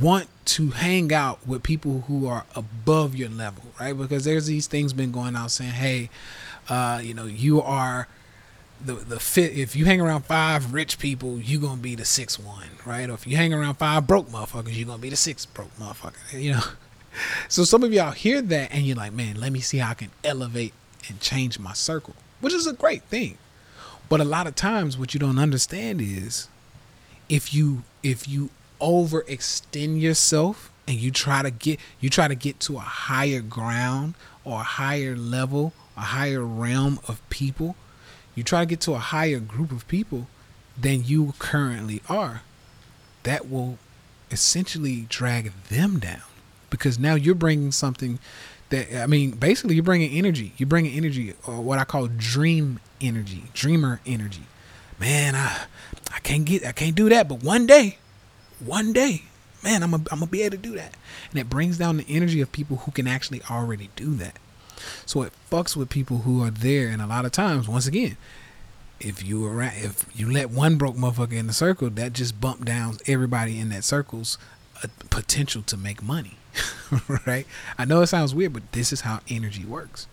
[0.00, 3.96] want to hang out with people who are above your level, right?
[3.96, 6.10] Because there's these things been going out saying, hey,
[6.68, 8.08] uh, you know, you are
[8.84, 9.52] the the fit.
[9.52, 13.08] If you hang around five rich people, you gonna be the sixth one, right?
[13.08, 16.14] Or if you hang around five broke motherfuckers, you gonna be the sixth broke motherfucker.
[16.32, 16.62] You know.
[17.48, 19.94] So some of y'all hear that and you're like, man, let me see how I
[19.94, 20.72] can elevate
[21.08, 23.36] and change my circle, which is a great thing.
[24.08, 26.48] But a lot of times, what you don't understand is
[27.28, 28.50] if you if you
[28.82, 34.14] overextend yourself and you try to get you try to get to a higher ground
[34.44, 37.76] or a higher level, a higher realm of people,
[38.34, 40.26] you try to get to a higher group of people
[40.78, 42.42] than you currently are,
[43.22, 43.78] that will
[44.30, 46.22] essentially drag them down
[46.70, 48.18] because now you're bringing something
[48.70, 50.54] that I mean, basically you're bringing energy.
[50.56, 54.44] You're bringing energy or what I call dream energy, dreamer energy.
[54.98, 55.66] Man, I
[56.12, 57.98] I can't get I can't do that, but one day
[58.64, 59.22] one day,
[59.62, 60.94] man, I'm gonna I'm be able to do that.
[61.30, 64.38] And it brings down the energy of people who can actually already do that.
[65.06, 66.88] So it fucks with people who are there.
[66.88, 68.16] And a lot of times, once again,
[69.00, 72.64] if you around, if you let one broke motherfucker in the circle, that just bump
[72.64, 74.38] down everybody in that circle's
[74.82, 76.36] uh, potential to make money.
[77.26, 77.46] right?
[77.78, 80.06] I know it sounds weird, but this is how energy works.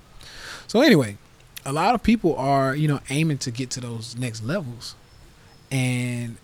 [0.67, 1.17] So anyway,
[1.65, 4.95] a lot of people are, you know, aiming to get to those next levels.
[5.71, 6.37] And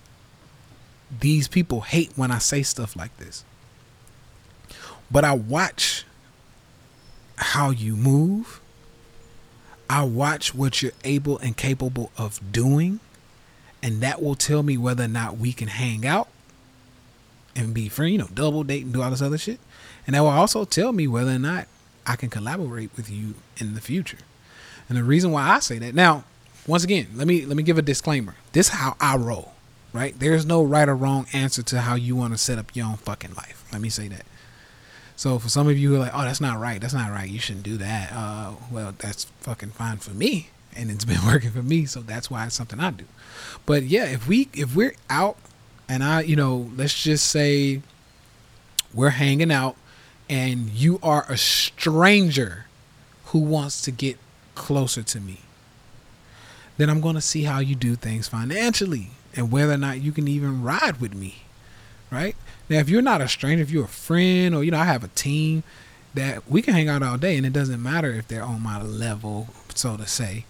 [1.19, 3.43] these people hate when I say stuff like this.
[5.11, 6.05] But I watch
[7.37, 8.61] how you move.
[9.89, 12.99] I watch what you're able and capable of doing.
[13.83, 16.27] And that will tell me whether or not we can hang out
[17.55, 19.59] and be friend, you know, double date and do all this other shit.
[20.07, 21.67] And that will also tell me whether or not
[22.05, 24.19] I can collaborate with you in the future.
[24.89, 26.23] And the reason why I say that now,
[26.67, 28.35] once again, let me let me give a disclaimer.
[28.53, 29.53] This is how I roll,
[29.95, 30.17] right?
[30.19, 32.97] There's no right or wrong answer to how you want to set up your own
[32.97, 33.63] fucking life.
[33.71, 34.25] Let me say that.
[35.15, 36.81] So for some of you who are like, oh, that's not right.
[36.81, 37.29] That's not right.
[37.29, 38.11] You shouldn't do that.
[38.11, 41.85] Uh, well, that's fucking fine for me, and it's been working for me.
[41.85, 43.05] So that's why it's something I do.
[43.65, 45.37] But yeah, if we if we're out
[45.87, 47.81] and I, you know, let's just say
[48.93, 49.75] we're hanging out
[50.29, 52.65] and you are a stranger
[53.25, 54.17] who wants to get
[54.55, 55.39] closer to me,
[56.77, 60.11] then I'm going to see how you do things financially and whether or not you
[60.11, 61.43] can even ride with me.
[62.11, 62.35] Right?
[62.69, 65.03] Now, if you're not a stranger, if you're a friend or, you know, I have
[65.03, 65.63] a team
[66.13, 68.81] that we can hang out all day and it doesn't matter if they're on my
[68.81, 70.45] level, so to say.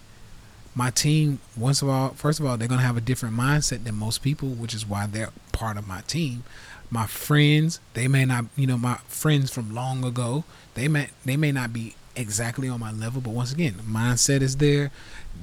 [0.74, 3.94] My team, once of all, first of all, they're to have a different mindset than
[3.94, 6.44] most people, which is why they're part of my team
[6.90, 10.44] my friends they may not you know my friends from long ago
[10.74, 14.56] they may they may not be exactly on my level but once again mindset is
[14.56, 14.90] there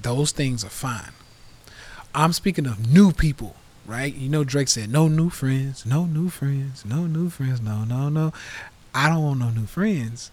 [0.02, 1.12] those things are fine
[2.16, 6.30] i'm speaking of new people right you know drake said no new friends no new
[6.30, 8.32] friends no new friends no no no
[8.94, 10.32] i don't want no new friends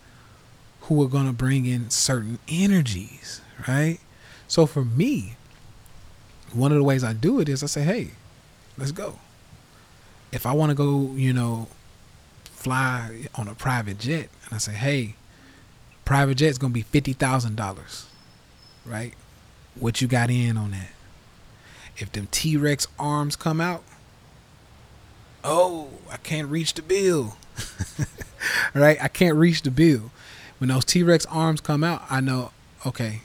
[0.83, 3.99] who are going to bring in certain energies right
[4.47, 5.37] so for me
[6.53, 8.11] one of the ways i do it is i say hey
[8.79, 9.19] let's go
[10.33, 11.69] if I want to go, you know,
[12.45, 15.15] fly on a private jet, and I say, hey,
[16.05, 18.07] private jet's gonna be fifty thousand dollars,
[18.85, 19.15] right?
[19.75, 20.91] What you got in on that?
[22.01, 23.83] If them T Rex arms come out,
[25.45, 27.37] oh, I can't reach the bill.
[28.75, 28.99] right?
[29.03, 30.11] I can't reach the bill.
[30.59, 32.53] When those T Rex arms come out, I know,
[32.87, 33.21] okay,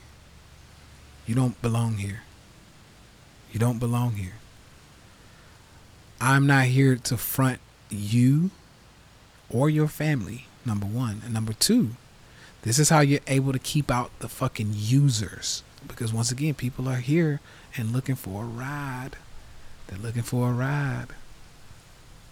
[1.26, 2.22] you don't belong here.
[3.52, 4.34] You don't belong here.
[6.20, 7.60] I'm not here to front
[7.90, 8.52] you
[9.50, 11.22] or your family, number one.
[11.24, 11.92] And number two,
[12.64, 15.64] this is how you're able to keep out the fucking users.
[15.88, 17.40] Because once again, people are here
[17.78, 19.12] and looking for a ride.
[19.88, 21.08] They're looking for a ride.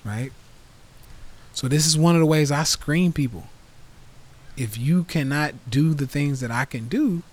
[0.04, 0.32] Right?
[1.54, 3.46] So this is one of the ways I screen people.
[4.58, 7.24] If you cannot do the things that I can do,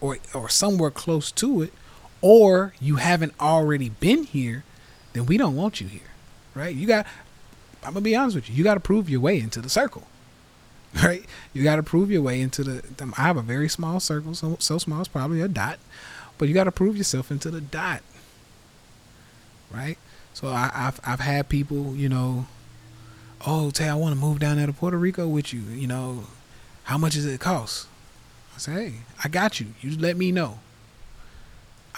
[0.00, 1.72] or or somewhere close to it,
[2.20, 4.64] or you haven't already been here,
[5.12, 6.12] then we don't want you here,
[6.54, 6.74] right?
[6.74, 7.06] You got.
[7.82, 8.56] I'm gonna be honest with you.
[8.56, 10.06] You got to prove your way into the circle,
[11.02, 11.24] right?
[11.52, 13.12] You got to prove your way into the.
[13.16, 15.78] I have a very small circle, so so small it's probably a dot,
[16.38, 18.02] but you got to prove yourself into the dot,
[19.70, 19.98] right?
[20.32, 22.46] So I, have I've had people, you know,
[23.46, 25.60] oh, Tay, I want to move down there to Puerto Rico with you.
[25.60, 26.24] You know,
[26.84, 27.88] how much does it cost?
[28.54, 29.68] I say, hey, I got you.
[29.80, 30.60] You let me know.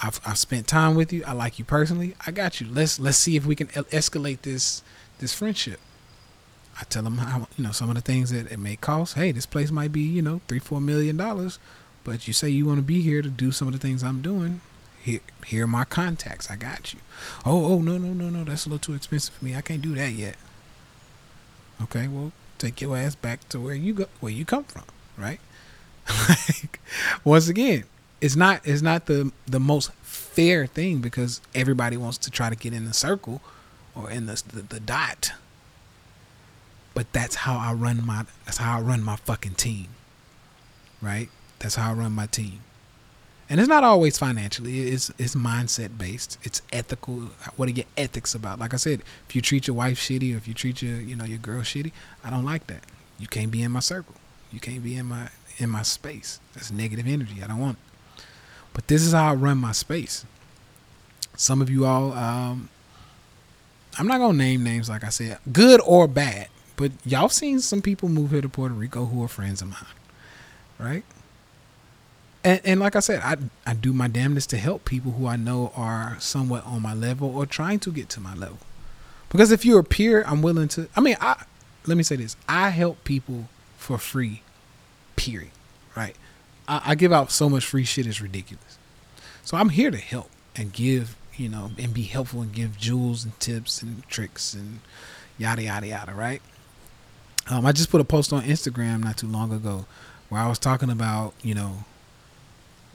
[0.03, 1.23] I've, I've spent time with you.
[1.25, 2.15] I like you personally.
[2.25, 2.67] I got you.
[2.67, 4.81] Let's let's see if we can escalate this
[5.19, 5.79] this friendship.
[6.79, 9.13] I tell them how you know some of the things that it may cost.
[9.13, 11.59] Hey, this place might be you know three four million dollars,
[12.03, 14.21] but you say you want to be here to do some of the things I'm
[14.21, 14.61] doing.
[15.01, 16.49] Here, here are my contacts.
[16.51, 16.99] I got you.
[17.45, 19.55] Oh, oh no no no no, that's a little too expensive for me.
[19.55, 20.35] I can't do that yet.
[21.81, 24.83] Okay, well take your ass back to where you go, where you come from,
[25.17, 25.39] right?
[26.29, 26.79] like,
[27.23, 27.85] once again,
[28.21, 32.55] it's not it's not the the most fair thing because everybody wants to try to
[32.55, 33.41] get in the circle
[33.95, 35.33] or in the, the, the dot.
[36.93, 39.87] But that's how I run my that's how I run my fucking team.
[41.01, 41.29] Right?
[41.61, 42.61] That's how I run my team.
[43.47, 44.89] And it's not always financially.
[44.89, 46.37] It's it's mindset based.
[46.41, 47.29] It's ethical.
[47.55, 48.59] What are your ethics about?
[48.59, 51.15] Like I said, if you treat your wife shitty or if you treat your you
[51.15, 51.91] know your girl shitty,
[52.23, 52.83] I don't like that.
[53.19, 54.15] You can't be in my circle.
[54.51, 56.39] You can't be in my in my space.
[56.53, 57.43] That's negative energy.
[57.43, 57.77] I don't want.
[57.77, 58.23] It.
[58.73, 60.25] But this is how I run my space.
[61.35, 62.69] Some of you all, um,
[63.97, 66.47] I'm not gonna name names like I said, good or bad,
[66.77, 69.85] but y'all seen some people move here to Puerto Rico who are friends of mine,
[70.79, 71.03] right?
[72.43, 73.37] And, and like I said, I
[73.69, 77.35] I do my damnedest to help people who I know are somewhat on my level
[77.35, 78.59] or trying to get to my level.
[79.29, 80.87] Because if you're a peer, I'm willing to.
[80.95, 81.43] I mean, I
[81.85, 83.47] let me say this: I help people
[83.77, 84.41] for free.
[85.15, 85.51] Period.
[85.95, 86.15] Right.
[86.67, 88.77] I, I give out so much free shit it's ridiculous.
[89.43, 93.23] So I'm here to help and give, you know, and be helpful and give jewels
[93.23, 94.79] and tips and tricks and
[95.37, 96.41] yada yada yada, right?
[97.49, 99.85] Um, I just put a post on Instagram not too long ago
[100.29, 101.83] where I was talking about, you know,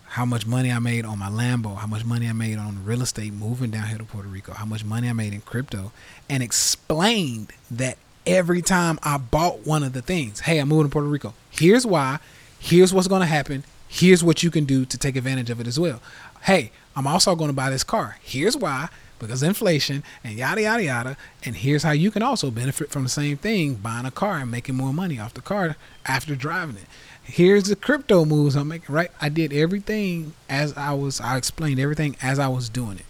[0.09, 3.03] how much money I made on my Lambo, how much money I made on real
[3.03, 5.93] estate moving down here to Puerto Rico, how much money I made in crypto,
[6.29, 10.93] and explained that every time I bought one of the things, hey, I'm moving to
[10.93, 11.35] Puerto Rico.
[11.51, 12.19] Here's why
[12.59, 13.65] Here's what's going to happen.
[13.89, 16.01] Here's what you can do to take advantage of it as well.
[16.43, 18.19] Hey, I'm also going to buy this car.
[18.23, 18.89] Here's why.
[19.19, 21.17] because inflation and yada yada yada.
[21.45, 24.51] And here's how you can also benefit from the same thing: buying a car and
[24.51, 26.87] making more money off the car after driving it.
[27.27, 28.95] Here's the crypto moves I'm making.
[28.95, 31.21] Right, I did everything as I was.
[31.21, 33.07] I explained everything as I was doing it.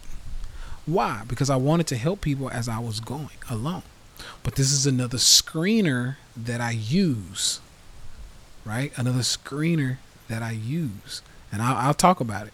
[0.87, 1.23] Why?
[1.27, 3.83] Because I wanted to help people as I was going alone.
[4.43, 7.61] But this is another screener that I use.
[8.65, 9.99] Right, another screener
[10.29, 12.53] that I use, and I'll, I'll talk about it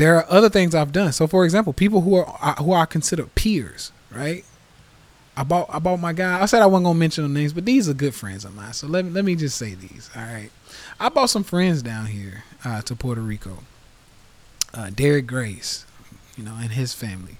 [0.00, 1.12] there are other things I've done.
[1.12, 4.44] So, for example, people who are who I consider peers, right?
[5.40, 6.42] I bought I bought my guy.
[6.42, 8.74] I said I wasn't gonna mention the names, but these are good friends of mine.
[8.74, 10.10] So let me let me just say these.
[10.14, 10.50] All right,
[11.00, 13.60] I bought some friends down here uh, to Puerto Rico.
[14.74, 15.86] Uh, Derek Grace,
[16.36, 17.38] you know, and his family.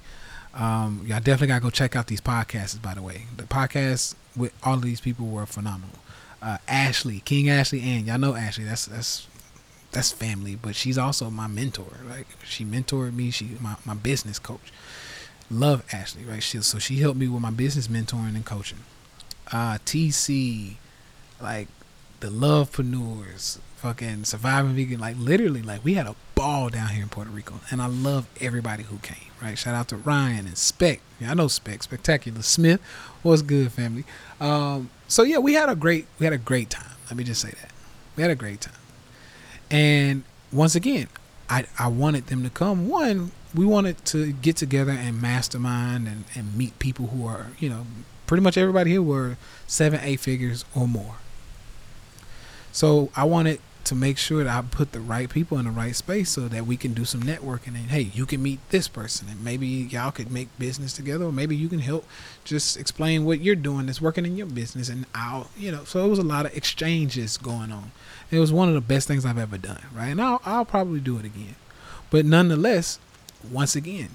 [0.54, 2.80] Um, y'all definitely gotta go check out these podcasts.
[2.80, 5.96] By the way, the podcasts with all of these people were phenomenal.
[6.40, 8.64] Uh, Ashley, King Ashley, and y'all know Ashley.
[8.64, 9.26] That's that's
[9.92, 11.98] that's family, but she's also my mentor.
[12.08, 13.30] Like she mentored me.
[13.30, 14.72] She my, my business coach.
[15.50, 16.42] Love Ashley, right?
[16.42, 18.78] She so she helped me with my business mentoring and coaching.
[19.50, 20.76] Uh TC,
[21.40, 21.68] like
[22.20, 27.08] the lovepreneurs, fucking surviving vegan, like literally, like we had a ball down here in
[27.08, 29.30] Puerto Rico, and I love everybody who came.
[29.42, 29.58] Right?
[29.58, 31.00] Shout out to Ryan and Spec.
[31.18, 32.80] Yeah, I know Spec, Spectacular Smith.
[33.22, 34.04] What's good, family?
[34.38, 36.96] Um, so yeah, we had a great we had a great time.
[37.08, 37.72] Let me just say that
[38.16, 38.74] we had a great time.
[39.70, 41.08] And once again,
[41.48, 42.88] I, I wanted them to come.
[42.88, 47.68] One, we wanted to get together and mastermind and, and meet people who are, you
[47.68, 47.86] know,
[48.26, 49.36] pretty much everybody here were
[49.66, 51.16] seven, eight figures or more.
[52.72, 55.96] So I wanted to make sure that I put the right people in the right
[55.96, 59.28] space so that we can do some networking and hey, you can meet this person
[59.28, 62.06] and maybe y'all could make business together or maybe you can help
[62.44, 66.04] just explain what you're doing that's working in your business and I'll, you know, so
[66.04, 67.90] it was a lot of exchanges going on.
[68.30, 70.08] It was one of the best things I've ever done, right?
[70.08, 71.56] And I'll, I'll probably do it again.
[72.10, 73.00] But nonetheless,
[73.48, 74.10] once again,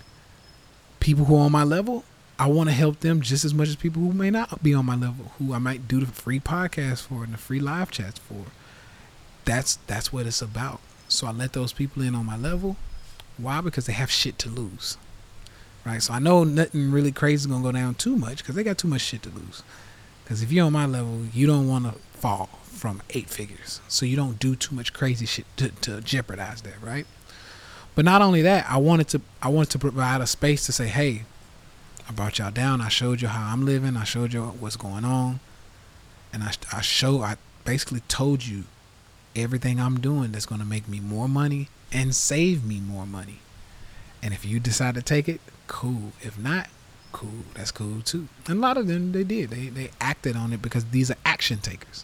[0.99, 2.03] people who are on my level,
[2.37, 4.85] I want to help them just as much as people who may not be on
[4.85, 8.19] my level, who I might do the free podcast for and the free live chats
[8.19, 8.45] for.
[9.45, 10.79] That's that's what it's about.
[11.07, 12.77] So I let those people in on my level.
[13.37, 13.61] Why?
[13.61, 14.97] Because they have shit to lose.
[15.85, 16.01] Right?
[16.01, 18.77] So I know nothing really crazy is gonna go down too much because they got
[18.77, 19.61] too much shit to lose.
[20.23, 23.79] Because if you're on my level, you don't want to fall from eight figures.
[23.87, 27.05] So you don't do too much crazy shit to, to jeopardize that, right?
[27.95, 30.87] But not only that, I wanted to I wanted to provide a space to say,
[30.87, 31.23] hey,
[32.07, 32.81] I brought y'all down.
[32.81, 33.95] I showed you how I'm living.
[33.97, 35.39] I showed you what's going on,
[36.33, 38.65] and I I show I basically told you
[39.35, 43.39] everything I'm doing that's going to make me more money and save me more money.
[44.21, 46.13] And if you decide to take it, cool.
[46.21, 46.67] If not,
[47.11, 47.43] cool.
[47.53, 48.27] That's cool too.
[48.47, 49.49] And a lot of them they did.
[49.49, 52.03] They they acted on it because these are action takers.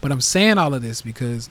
[0.00, 1.48] But I'm saying all of this because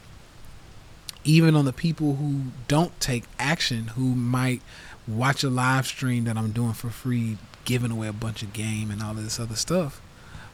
[1.24, 4.62] even on the people who don't take action, who might
[5.08, 8.92] watch a live stream that I'm doing for free, giving away a bunch of game
[8.92, 10.02] and all of this other stuff,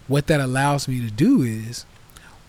[0.07, 1.85] what that allows me to do is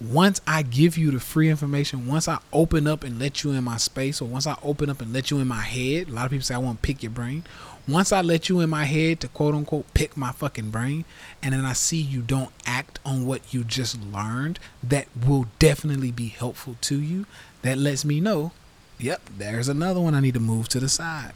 [0.01, 3.64] once I give you the free information, once I open up and let you in
[3.64, 6.25] my space, or once I open up and let you in my head, a lot
[6.25, 7.45] of people say I want to pick your brain.
[7.87, 11.05] Once I let you in my head to quote unquote pick my fucking brain,
[11.43, 16.12] and then I see you don't act on what you just learned that will definitely
[16.12, 17.27] be helpful to you,
[17.62, 18.52] that lets me know,
[18.98, 21.32] yep, there's another one I need to move to the side.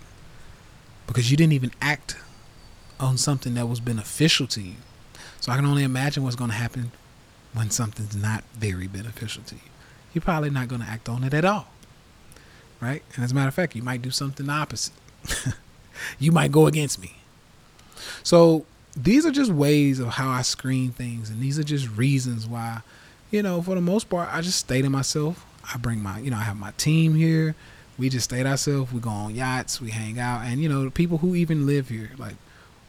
[1.06, 2.16] Because you didn't even act
[2.98, 4.76] on something that was beneficial to you.
[5.40, 6.92] So I can only imagine what's going to happen
[7.52, 9.60] when something's not very beneficial to you.
[10.12, 11.68] You're probably not going to act on it at all.
[12.80, 13.02] Right?
[13.14, 14.94] And as a matter of fact, you might do something opposite.
[16.18, 17.16] you might go against me.
[18.22, 18.64] So
[18.96, 22.80] these are just ways of how I screen things, and these are just reasons why,
[23.30, 25.44] you know, for the most part, I just stay to myself.
[25.72, 27.54] I bring my, you know, I have my team here.
[27.96, 28.92] We just stay to ourselves.
[28.92, 31.88] We go on yachts, we hang out, and you know, the people who even live
[31.88, 32.34] here, like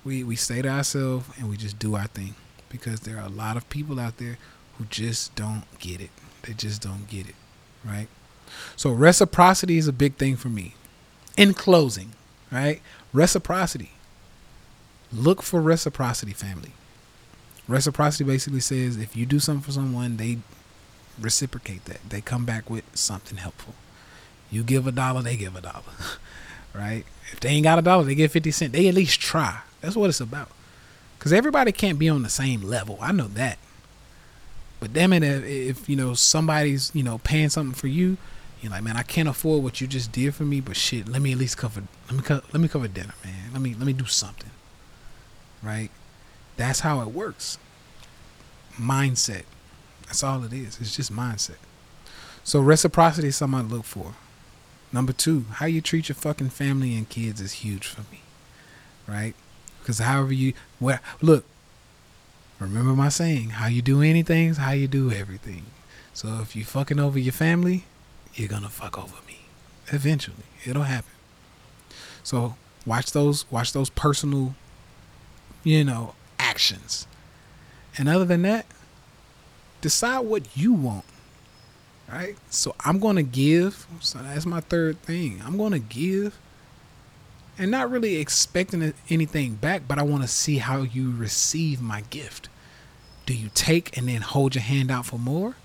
[0.04, 2.36] we we stay to ourselves and we just do our thing
[2.70, 4.38] because there are a lot of people out there
[4.78, 6.10] who just don't get it.
[6.44, 7.36] They just don't get it,
[7.84, 8.08] right?
[8.76, 10.76] So reciprocity is a big thing for me.
[11.38, 12.12] In closing,
[12.52, 12.82] right?
[13.14, 13.92] Reciprocity.
[15.12, 16.72] Look for reciprocity, family.
[17.68, 20.40] Reciprocity basically says if you do something for someone, they
[21.20, 22.10] reciprocate that.
[22.10, 23.74] They come back with something helpful.
[24.52, 25.84] You give a dollar, they give a dollar.
[26.74, 27.04] right?
[27.32, 28.72] If they ain't got a dollar, they get 50 cents.
[28.72, 29.62] They at least try.
[29.82, 30.50] That's what it's about.
[31.18, 32.98] Because everybody can't be on the same level.
[33.02, 33.58] I know that.
[34.80, 38.18] But damn it, if, if, you know somebody's you know paying something for you,
[38.62, 41.22] you're like, man, I can't afford what you just did for me, but shit, let
[41.22, 43.52] me at least cover let me co- let me cover dinner, man.
[43.54, 44.52] Let me let me do something.
[45.64, 45.90] Right?
[46.58, 47.58] That's how it works.
[48.80, 49.44] Mindset.
[50.08, 50.80] That's all it is.
[50.80, 51.58] It's just mindset.
[52.44, 54.14] So reciprocity is something I look for.
[54.94, 58.22] Number two, how you treat your fucking family and kids is huge for me.
[59.08, 59.34] right?
[59.80, 61.46] Because however you, where, look,
[62.60, 65.66] remember my saying, how you do anything is how you do everything.
[66.14, 67.86] So if you fucking over your family,
[68.34, 69.40] you're gonna fuck over me.
[69.88, 71.12] Eventually, it'll happen.
[72.24, 74.56] So watch those, watch those personal,
[75.64, 77.08] you know, actions.
[77.98, 78.66] And other than that,
[79.82, 81.06] decide what you want.
[82.12, 82.36] Right?
[82.50, 83.88] So I'm going to give.
[84.00, 85.42] So that's my third thing.
[85.46, 86.38] I'm going to give
[87.58, 92.02] and not really expecting anything back, but I want to see how you receive my
[92.10, 92.50] gift.
[93.26, 95.56] Do you take and then hold your hand out for more?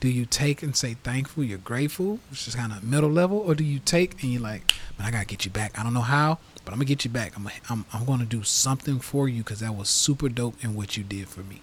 [0.00, 3.54] Do you take and say thankful, you're grateful, which is kind of middle level, or
[3.54, 5.78] do you take and you're like, man, I gotta get you back.
[5.78, 7.36] I don't know how, but I'm gonna get you back.
[7.36, 10.96] I'm I'm I'm gonna do something for you because that was super dope in what
[10.96, 11.60] you did for me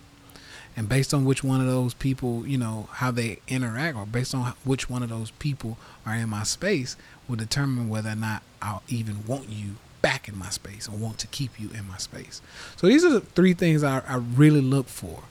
[0.78, 4.34] and based on which one of those people you know how they interact or based
[4.34, 6.96] on which one of those people are in my space
[7.28, 11.18] will determine whether or not i'll even want you back in my space or want
[11.20, 12.42] to keep you in my space.
[12.76, 15.24] So these are the three things i, I really look for.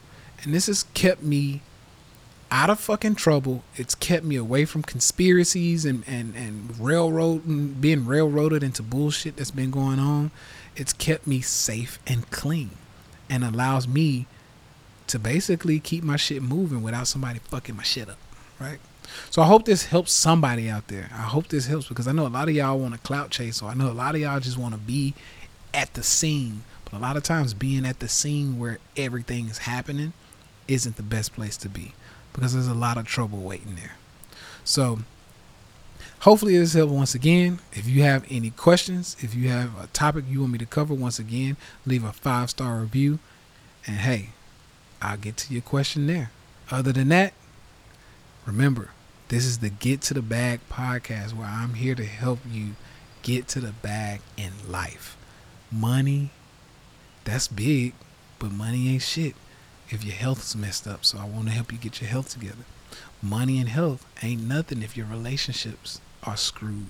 [0.42, 1.62] And this has kept me
[2.50, 3.62] out of fucking trouble.
[3.76, 9.50] It's kept me away from conspiracies and and and railroad being railroaded into bullshit that's
[9.50, 10.30] been going on.
[10.76, 12.70] It's kept me safe and clean
[13.30, 14.26] and allows me
[15.08, 18.18] to basically keep my shit moving without somebody fucking my shit up,
[18.60, 18.78] right?
[19.30, 21.08] So I hope this helps somebody out there.
[21.12, 23.56] I hope this helps because I know a lot of y'all want to clout chase,
[23.56, 25.14] so I know a lot of y'all just want to be
[25.72, 26.64] at the scene.
[26.84, 30.12] But a lot of times, being at the scene where everything is happening
[30.68, 31.92] isn't the best place to be
[32.32, 33.94] because there's a lot of trouble waiting there.
[34.64, 35.00] So
[36.20, 37.60] hopefully this helped once again.
[37.72, 40.94] If you have any questions, if you have a topic you want me to cover,
[40.94, 43.18] once again, leave a five star review.
[43.86, 44.30] And hey,
[45.00, 46.30] I'll get to your question there.
[46.70, 47.32] Other than that,
[48.44, 48.90] remember,
[49.28, 52.76] this is the Get to the Bag podcast where I'm here to help you
[53.22, 55.16] get to the bag in life.
[55.70, 56.30] Money,
[57.24, 57.92] that's big,
[58.38, 59.34] but money ain't shit
[59.88, 61.04] if your health's messed up.
[61.04, 62.64] So I want to help you get your health together.
[63.20, 66.86] Money and health ain't nothing if your relationships are screwed.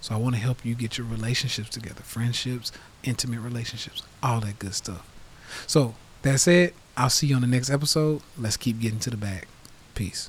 [0.00, 2.72] So I want to help you get your relationships together, friendships,
[3.02, 5.08] intimate relationships, all that good stuff.
[5.66, 8.20] So that said, I'll see you on the next episode.
[8.38, 9.46] Let's keep getting to the bag.
[9.94, 10.28] Peace.